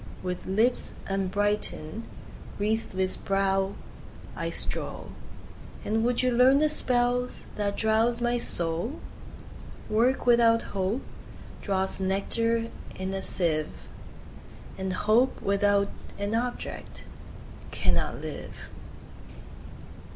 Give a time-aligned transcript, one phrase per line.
[0.23, 2.07] 10 With lips unbrighten'd,
[2.57, 3.75] wreathless brow,
[4.35, 5.11] I stroll:
[5.85, 8.99] And would you learn the spells that drowse my soul?
[9.91, 11.03] Work without Hope
[11.61, 13.87] draws nectar in a sieve,
[14.75, 17.03] And Hope without an object
[17.69, 18.71] cannot live.